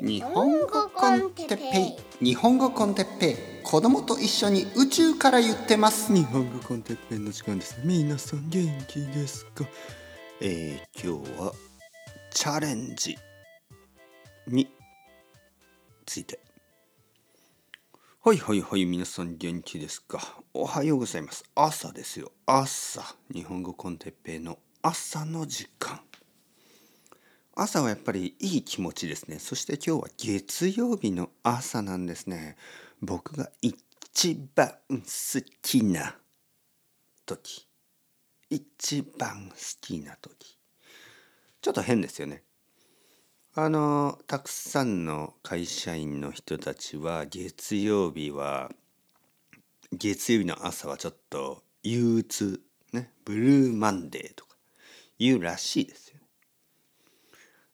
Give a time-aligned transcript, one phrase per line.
[0.00, 2.24] 日本語コンテッペイ。
[2.24, 3.36] 日本語コンテッペイ。
[3.64, 6.14] 子供と一緒に宇宙から言ってます。
[6.14, 7.80] 日本語コンテッペイの時間です。
[7.82, 9.64] 皆さん元気ですか？
[10.40, 11.52] えー、今日は
[12.30, 13.18] チャレンジ
[14.46, 14.70] に
[16.06, 16.38] ついて。
[18.22, 20.20] はいはいはい皆さん元気ですか？
[20.54, 21.44] おはようございます。
[21.56, 22.30] 朝ですよ。
[22.46, 23.16] 朝。
[23.34, 26.00] 日本語コンテッペイの朝の時間。
[27.60, 29.40] 朝はやっぱりいい気持ちですね。
[29.40, 32.56] そして今日は月曜日の朝なんですね。
[33.02, 36.14] 僕が一番好きな
[37.26, 37.66] 時。
[38.48, 40.56] 一番好きな時。
[41.60, 42.44] ちょっと変ですよね。
[43.56, 48.70] あのたくさんの会社員の人たちは月曜日は
[49.90, 52.60] 月曜日の朝はちょっと憂鬱
[52.92, 54.54] ねブルーマンデーとか
[55.18, 56.17] 言うらしいですよ。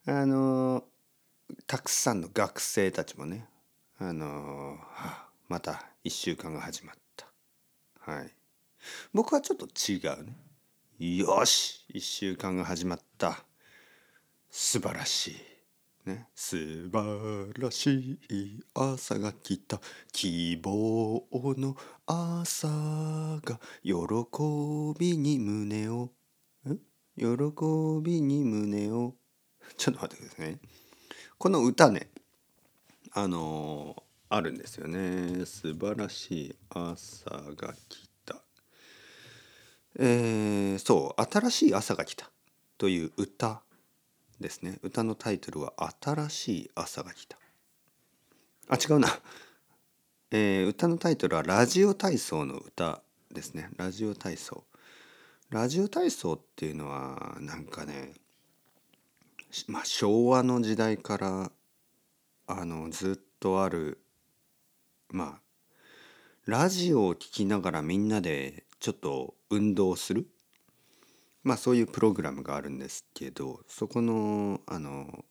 [0.06, 0.84] あの
[1.66, 3.48] たくさんの学生たちもね
[3.98, 4.76] あの、
[5.48, 7.26] また1週間が始まった。
[8.00, 8.30] はい。
[9.12, 10.36] 僕はちょっと違うね。
[10.98, 13.44] よし1週間が始まった。
[14.50, 16.08] 素晴らしい。
[16.08, 16.26] ね。
[16.34, 19.80] 素晴らしい朝が来た。
[20.12, 21.24] 希望
[21.56, 23.94] の朝が喜
[24.98, 26.10] びに胸を
[27.16, 27.24] 喜
[28.02, 29.14] びに胸を
[29.76, 30.58] ちょっと待ってくださいね。
[31.38, 32.10] この歌ね、
[33.12, 35.44] あのー、あるんですよね。
[35.46, 38.42] 素晴らしい朝が来た。
[39.96, 42.30] えー、そう、新しい朝が来た
[42.78, 43.62] という歌
[44.40, 44.78] ですね。
[44.82, 47.38] 歌のタイトルは新しい朝が来た。
[48.68, 49.08] あ、違うな。
[50.30, 53.70] えー、歌のタイトルはラジオ体操の歌ですね。
[53.76, 54.64] ラジオ体操。
[55.50, 58.14] ラジオ体操っていうのはなんかね
[59.68, 61.52] まあ、昭和の時代から
[62.46, 63.98] あのずっとある
[65.10, 65.40] まあ
[66.46, 70.26] ラジオを聴きながらみんなでちょっと運動する。
[71.42, 75.24] まあそういうプログラムがあるんですけどそこのあの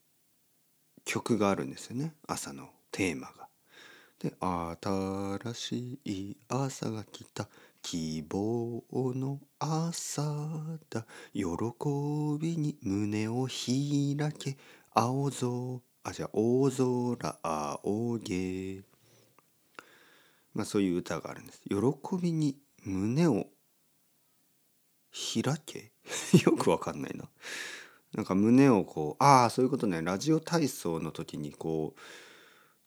[1.06, 2.14] 曲があるんですよね。
[2.28, 3.50] 朝のテーマが。
[4.20, 7.50] で「新しい朝が来た。
[7.84, 8.82] 希望
[9.14, 10.24] の朝
[10.90, 11.06] だ。
[11.34, 11.44] 喜
[12.40, 14.58] びに胸を開け。
[14.94, 18.82] 青空あじゃあ大空青げ。
[20.54, 21.62] まあそういう歌があるんです。
[21.68, 21.78] 喜
[22.22, 23.48] びに胸を
[25.44, 25.92] 開け。
[26.46, 27.30] よくわかんないな。
[28.14, 30.02] なんか胸をこうああそういうことね。
[30.02, 32.00] ラジオ体操の時にこう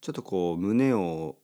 [0.00, 1.36] ちょっとこう胸を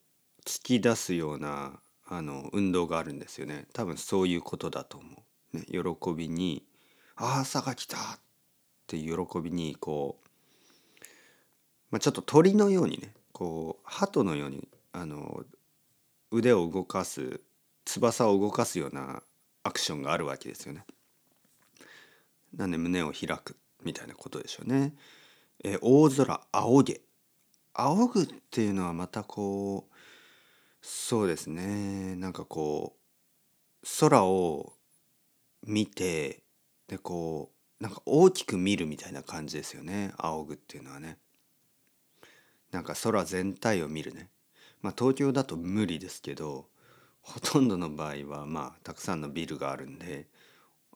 [0.46, 1.81] 突き出すような
[2.14, 5.08] あの運動があるんですよね多分そういうことだと思
[5.54, 6.62] う、ね、喜びに
[7.16, 8.20] 「ああ朝が来た!」っ
[8.86, 11.04] ていう喜びにこう、
[11.90, 15.46] まあ、ちょっと鳥のようにねこう鳩のようにあの
[16.30, 17.40] 腕を動かす
[17.86, 19.22] 翼を動かすような
[19.62, 20.84] アクションがあるわけですよね。
[22.54, 24.94] なんで胸を開くみたいなことでしょうね。
[25.64, 27.00] え大空仰げ
[27.72, 29.91] 仰ぐっていうのはまたこう
[30.82, 32.16] そうですね。
[32.16, 34.72] なんかこう空を
[35.64, 36.42] 見て
[36.88, 40.12] でこうなんか大きく見るみたいな感じですよね。
[40.18, 41.18] 仰ぐっていうのはね。
[42.72, 44.28] なんか空全体を見るね。
[44.80, 46.66] まあ東京だと無理ですけど
[47.20, 50.26] ほとんどの場合はまあたくさんのビルがあるんで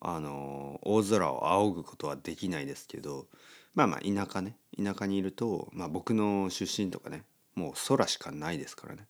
[0.01, 3.29] あの大空を仰ぐことはできないですけど
[3.75, 4.57] まあまあ田舎ね。
[4.77, 7.23] 田舎にいると、まあ、僕の出身とかね
[7.55, 9.07] もう空しかないですからね。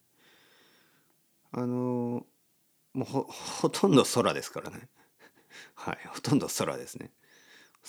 [1.56, 2.26] あの
[2.92, 4.90] もうほとんど空ですからね。
[5.74, 7.12] はいほとんど空ですね。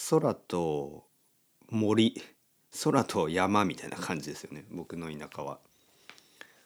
[0.09, 1.05] 空と
[1.69, 2.16] 森
[2.81, 5.59] 空と山みたいな感じですよね僕の田舎は。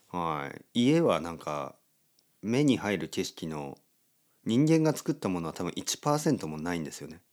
[0.09, 1.75] はい家はなんか
[2.43, 3.79] 目に入る景色の
[4.45, 7.23] 人間が作ったものは多分1%もないんですよね。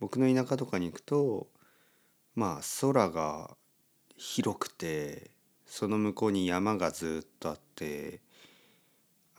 [0.00, 1.50] 僕の田舎とかに行くと
[2.34, 3.58] まあ空が
[4.16, 5.32] 広くて
[5.66, 8.22] その向こうに山がずっとあって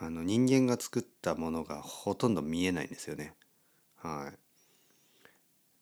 [0.05, 3.33] あの人間が作ったものがほとんど見えないんですよね。
[3.95, 4.37] はい。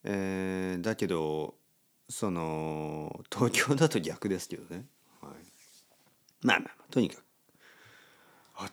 [0.04, 1.56] えー、だけど
[2.08, 4.86] その東京だと逆ですけどね。
[5.22, 5.32] はい、
[6.46, 7.26] まあまあとにかく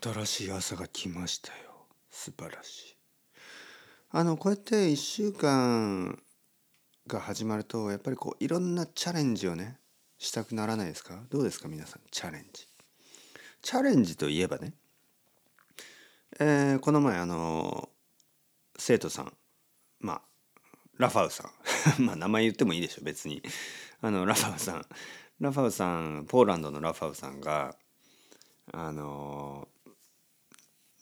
[0.02, 1.86] 新しい朝が来ましたよ。
[2.10, 2.96] 素晴らしい。
[4.10, 6.18] あのこうやって1週間
[7.06, 9.78] が始まるとやっぱりこういろんなチャレンジをね
[10.18, 11.22] したくならないですか？
[11.30, 12.68] どうですか皆さんチャレンジ。
[13.62, 14.74] チャレンジといえばね
[16.40, 17.88] えー、この前あの
[18.78, 19.32] 生徒さん
[20.00, 20.22] まあ
[20.98, 21.48] ラファウさ
[21.98, 22.02] ん。
[22.04, 23.42] まあ名前言ってもいいでしょ別に。
[24.00, 24.86] あのラファウさん。
[25.40, 27.76] ラファウさんポーランドのラファウさんが
[28.72, 29.68] あの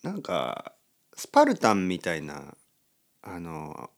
[0.02, 0.74] なんか
[1.14, 2.54] スパルタンみたいな
[3.22, 3.90] あの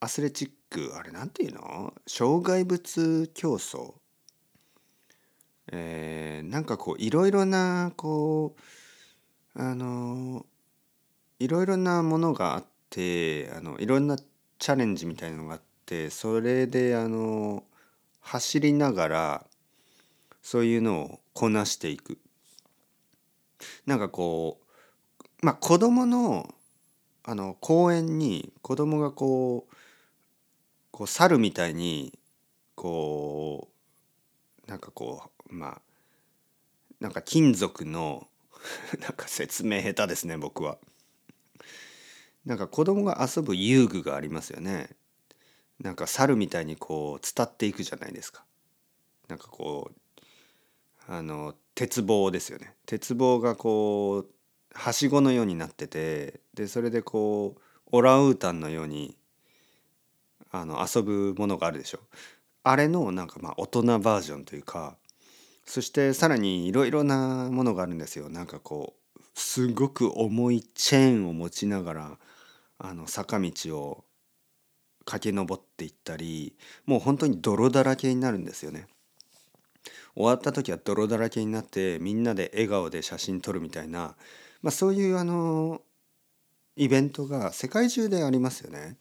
[0.00, 1.94] アスレチックあれなんていうの？
[2.06, 3.94] 障害物競争。
[5.68, 8.60] えー、なんかこういろいろなこう
[9.56, 10.44] あの
[11.38, 17.62] いろいろなものがあってあのいろんなチャレンジみたいなのがあってそれであの
[18.20, 19.46] 走りながら
[20.42, 22.18] そういうのをこなしていく。
[23.86, 26.54] なんかこうまあ子供の
[27.22, 29.74] あの公園に子供がこう
[30.90, 32.12] こう猿みたいに
[32.74, 33.68] こ
[34.66, 35.82] うなんかこうまあ
[37.00, 38.26] なんか金属の
[39.00, 40.78] なんか説明下手ですね僕は。
[42.44, 44.90] なんか子供が遊ぶ遊具がありますよね。
[45.80, 48.44] なんか猿みたいにこう伝っていくじゃないですか。
[49.28, 50.22] なんかこう
[51.06, 52.74] あの鉄棒ですよね。
[52.86, 54.34] 鉄棒がこう
[54.74, 57.60] はしごのようになっててでそれでこう
[57.92, 59.16] オランウータンのように
[60.50, 62.00] あの遊ぶものがあるでしょ。
[62.62, 64.96] あれのなんかまあ大人バージョンというか
[65.66, 68.28] そしてさらにいろいろなものがあるんですよ。
[68.28, 72.18] なんかこうすごく重いチェーンを持ちながら
[72.78, 74.04] あの坂道を
[75.04, 76.56] 駆け上っていったり
[76.86, 78.86] もう本当に泥だらけになるんですよね。
[80.14, 84.14] 終わった時は泥だらけになってみんなで笑顔で写真撮るみたいな、
[84.62, 85.82] まあ、そういうあの
[86.76, 88.96] イベントが世界中でありますよね。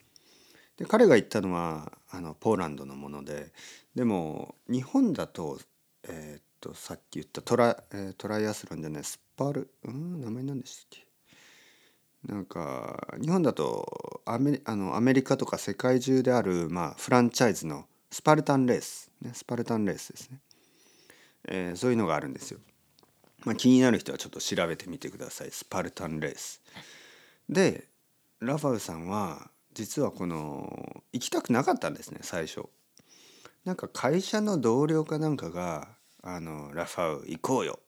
[0.77, 3.51] で彼が言ったのはあのポーランドのもので
[3.95, 5.59] でも日本だと,、
[6.07, 12.33] えー、っとさっき言ったトラ,、えー、トライアスロンじゃないスパルん名前何でしたっけ？
[12.33, 20.39] なんか日本だとアメあのアメリカとか世界中である、まあ、フランチャイズのスパルタンレース、ね、スパルタンレースですね、
[21.49, 22.61] えー、そういうのがあるんですよ。
[23.43, 26.61] まあ、気になる人はちょっと調べてみてくださいスパルタンレース。
[27.49, 27.89] で
[28.39, 32.61] ラファウさんは実はこの行きたくなかったんですね最初。
[33.65, 35.89] なんか会社の同僚かなんかが
[36.23, 37.79] 「あのラファウ行こうよ」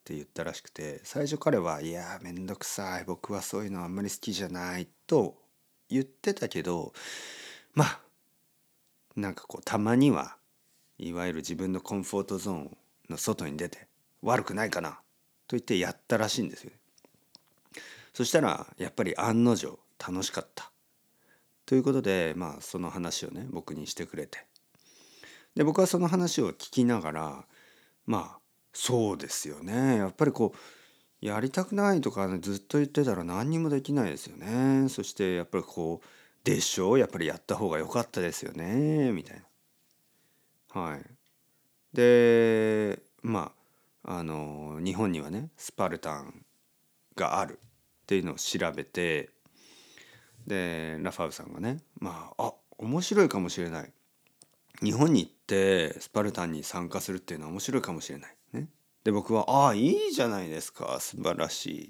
[0.00, 5.40] って言ったらしくて最初彼は「いやめんどくさい僕はそういうのあんまり好きじゃない」と
[5.88, 6.92] 言ってたけど
[7.74, 8.00] まあ
[9.14, 10.38] なんかこうたまには
[10.98, 12.76] いわゆる自分のコンフォートゾーン
[13.10, 13.86] の外に出て
[14.22, 14.92] 悪くないかな
[15.46, 16.72] と言ってやったらしいんですよ。
[18.14, 20.70] そしたらやっぱり案の定楽しかった
[21.66, 24.46] ということでまあその話をね僕にしてくれて
[25.54, 27.46] で僕はその話を聞きながら
[28.06, 28.40] まあ
[28.72, 29.96] そうですよね。
[29.96, 34.88] やっぱりこうやりたくないとか、ね、ずっと言ってたら何にもできないですよね。
[34.88, 36.06] そしてやっぱりこう
[36.44, 36.92] でしょ？
[36.92, 39.12] うやっぱりやった方が良かったですよね。
[39.12, 39.42] みたい
[40.74, 40.80] な。
[40.82, 41.04] はい。
[41.92, 43.52] でま
[44.04, 46.44] ああの日本にはねスパルタン
[47.14, 47.66] があるっ
[48.06, 49.30] ていうのを調べて
[50.46, 53.92] でラファウさんがねまああ面白いかもしれない。
[54.80, 58.36] 日本に行ってスパルタンに参加するっていうのは面白いかもしれない。
[58.52, 58.68] ね、
[59.04, 61.88] で僕は「ああいいじゃないですか素晴らしい」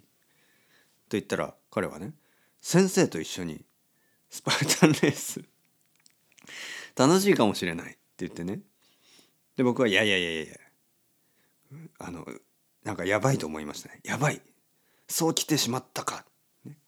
[1.08, 2.12] と言ったら彼はね
[2.61, 3.64] 先生と一緒に
[4.31, 5.43] スパルタンレース
[6.96, 8.61] 楽しいかもしれないって言ってね。
[9.56, 10.56] で僕は「いやいやいやいや
[11.98, 12.27] あの
[12.84, 14.41] なんかやばいと思いましたねやばい
[15.08, 16.24] そう来てしまったか」
[16.65, 16.79] ね、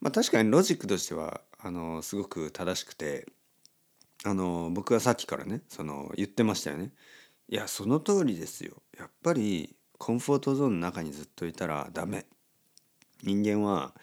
[0.00, 3.26] まあ確かにロジックとしてはあのすごく正しくて
[4.24, 6.92] あの僕はさっきからねその言ってましたよね。
[7.48, 8.82] いやその通りですよ。
[8.98, 12.26] やっぱりコンフォートゾーンの中にずっといたらダメ。
[13.22, 13.94] 人間は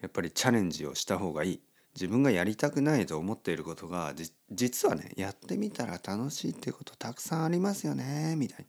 [0.00, 1.60] やっぱりチャレンジをした方がいい。
[1.94, 4.14] 自分がやりたくないと思っていることが
[4.52, 8.66] 実はねやってみたら楽しいっていうことたくさんありますよねみたいに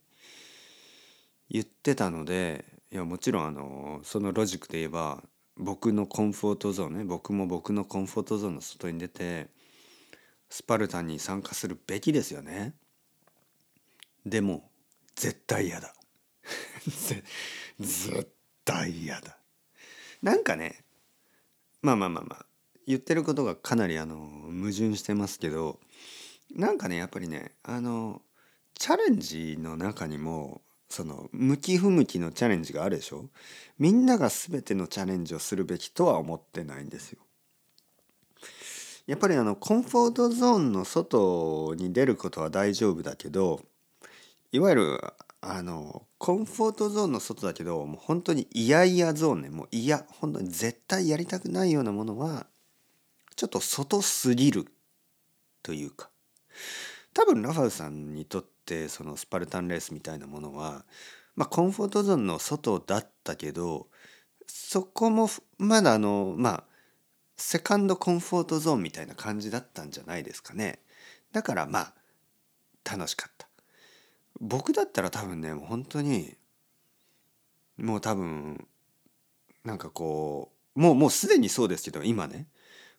[1.51, 5.24] 言ってたのでいやもちろんあのそのロジックで言えば
[5.58, 9.50] 僕のコンフォートゾーンね僕も僕のコンフォートゾーンの外に出て
[10.50, 12.74] スパルタに参加するべきですよね。
[14.25, 14.70] でも
[15.15, 15.94] 絶対嫌だ
[16.88, 17.24] 絶
[18.65, 19.38] 対嫌だ。
[20.22, 20.84] なんかね
[21.82, 22.46] まあまあまあまあ
[22.86, 25.79] 言ってることがかなりあの矛盾してますけど
[26.51, 28.22] なんかねやっぱりねあの
[28.74, 33.29] チャレンジの中にもその向き不向きのチャレンジがあるでしょ？
[33.77, 37.20] みんなが全てのチャレンジをするべきとは思ってないんですよ。
[39.09, 43.61] やっぱりあのコンフォートゾーンの外に出ることは大丈夫だけど
[44.51, 45.01] いわゆる
[45.41, 49.49] あのコンフォートゾーンの外だけどもう本当に嫌々ゾーンね。
[49.49, 50.05] もう嫌。
[50.19, 52.45] 本当に絶対やりたくないようなものは
[53.35, 54.65] ちょっと外すぎる
[55.63, 56.09] というか。
[57.13, 60.85] 多分ラファウさんにとっってそのスパルタンレースみたいなものは
[61.35, 63.87] まあコンフォートゾーンの外だったけど
[64.45, 66.63] そこもまだあのまあ
[67.39, 70.79] セカンドコンフォートゾーンみたいな感じだったんじゃないですかね。
[71.31, 71.93] だからまあ
[72.89, 73.48] 楽しかった。
[74.41, 76.36] 僕だったら多分ねもう本当に
[77.77, 78.67] もう多分
[79.63, 82.48] なんかこうもうもうすでにそうですけど今ね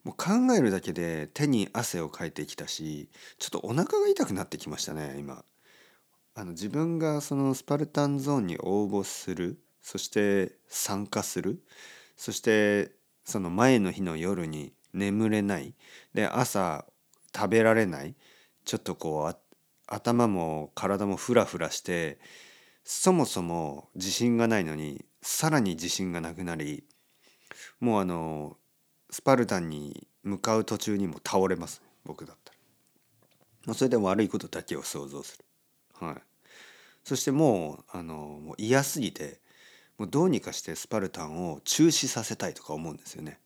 [0.04, 5.44] もう考えるだけで手に汗をかいてきたしちょっとお腹が痛くなってきましたね今。
[6.35, 11.62] あの自分がそのスパルタンゾーンに応募するそして参加する
[12.16, 12.92] そして
[13.24, 15.74] その前の日の夜に眠れない。
[16.14, 16.84] で朝
[17.34, 18.14] 食べられない。
[18.64, 19.36] ちょっとこう
[19.86, 22.18] 頭も体もフラフラして
[22.84, 26.84] そもそも自信がないのにさらに自信がなくなり
[27.80, 28.56] もうあの
[29.10, 31.82] スパルタンに向かう途中にも倒れます。
[32.04, 32.52] 僕だった
[33.66, 33.74] ら。
[33.74, 35.44] それで悪いことだけを想像する。
[36.06, 36.16] はい。
[37.04, 39.39] そしてもうあのもう嫌すぎて
[40.00, 43.38] もうどうにかしてスパルタンを中止させたいとか思うんですよね。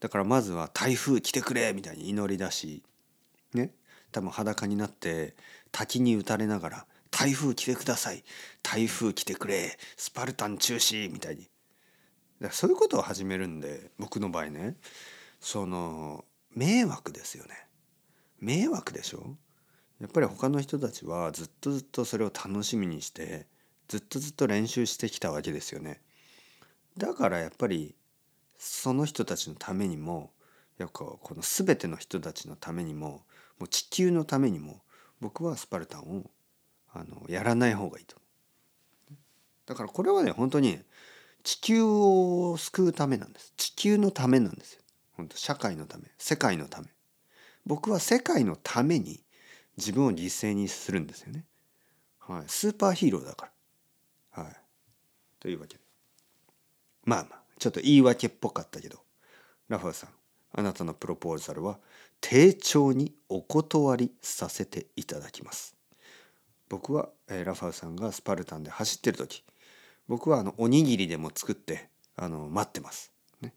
[0.00, 2.82] だからまずは台風来てくれみたいに祈り出し
[3.54, 3.72] ね。
[4.12, 5.34] 多分裸になって
[5.72, 8.22] 滝に打たれながら「台風来てください
[8.62, 11.44] 台風来てくれスパルタン中止」みたいに。
[11.44, 11.50] だか
[12.48, 14.76] らそういうことを始めるんで僕の場合ね
[15.40, 17.66] その迷惑ですよね。
[18.40, 19.38] 迷惑でしょ？
[20.02, 23.46] やっぱり他の人たちはずっとずっとそれを楽しみにして
[23.88, 26.00] ずっとずっと練習してきたわけですよね。
[26.96, 27.94] だからやっぱり
[28.58, 30.30] その人たちのためにも
[30.78, 33.24] やっぱこの全ての人たちのためにも
[33.58, 34.82] もう地球のためにも
[35.20, 36.30] 僕はスパルタンを
[36.92, 38.16] あのやらない方がいいと。
[39.66, 40.78] だからこれはね本当に
[41.42, 43.52] 地球を救うためなんです。
[43.56, 44.80] 地球のためなんですよ。
[45.12, 46.88] 本当社会のため世界のため。
[47.66, 49.20] 僕は世界のために
[49.76, 51.44] 自分を犠牲にするんですよね。
[52.18, 52.44] はい。
[52.46, 53.53] スーパーヒーローだから。
[55.44, 55.80] というわけで
[57.04, 59.00] まあまあちょっと言い訳っぽかったけど
[59.68, 60.10] ラファーさん
[60.54, 61.78] あなたのプロポーザルは
[62.22, 65.76] 丁重にお断りさせていただきます
[66.70, 69.44] 僕は、えー、ラファーさんがスパルタンで走ってる時
[70.08, 73.12] 僕はあのおにぎりでも作ってあの待ってます。
[73.42, 73.52] ね、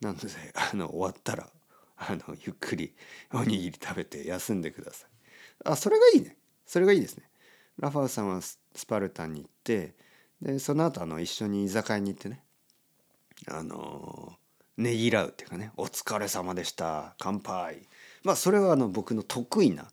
[0.00, 1.48] なのであの終わったら
[1.96, 2.92] あのゆっくり
[3.32, 5.10] おにぎり食べて休んでください。
[5.64, 6.36] あそれがいいね。
[6.66, 7.24] それがいいですね。
[7.78, 9.94] ラファウさんはスパルタンに行って
[10.42, 12.42] でその後あの一緒に居酒屋に行ってね
[13.48, 14.32] あの
[14.76, 17.88] ねぎらうっていうかね「お疲れ様でした乾杯」
[18.24, 19.90] まあそれはあの僕の得意な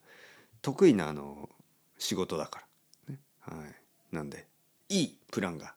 [0.61, 1.49] 得意なあの
[1.97, 2.65] 仕事だか
[3.07, 3.75] ら、ね、はい。
[4.11, 4.47] なんで
[4.89, 5.75] いいプランが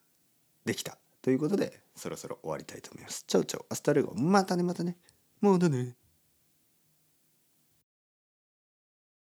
[0.65, 3.25] できたということでそろそろ終わりたいと思います。
[3.27, 4.15] チャウチャウアスタルゴ。
[4.15, 4.97] またねまたね。
[5.41, 5.97] もうだね。